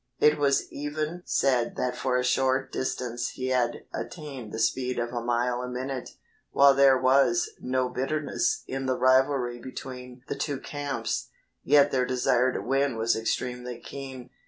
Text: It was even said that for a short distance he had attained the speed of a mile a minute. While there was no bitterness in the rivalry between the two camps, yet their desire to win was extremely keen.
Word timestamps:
It 0.17 0.39
was 0.39 0.65
even 0.71 1.21
said 1.27 1.75
that 1.75 1.95
for 1.95 2.17
a 2.17 2.23
short 2.23 2.71
distance 2.71 3.29
he 3.35 3.49
had 3.49 3.83
attained 3.93 4.51
the 4.51 4.57
speed 4.57 4.97
of 4.97 5.13
a 5.13 5.21
mile 5.21 5.61
a 5.61 5.67
minute. 5.69 6.09
While 6.49 6.73
there 6.73 6.97
was 6.99 7.51
no 7.59 7.87
bitterness 7.87 8.63
in 8.65 8.87
the 8.87 8.97
rivalry 8.97 9.59
between 9.59 10.23
the 10.27 10.33
two 10.33 10.59
camps, 10.59 11.29
yet 11.63 11.91
their 11.91 12.05
desire 12.07 12.51
to 12.51 12.63
win 12.63 12.97
was 12.97 13.15
extremely 13.15 13.79
keen. 13.79 14.31